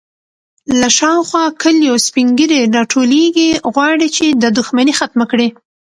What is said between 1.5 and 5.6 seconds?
کليو سپين ږيرې راټولېږي، غواړي چې دا دښمنې ختمه کړي.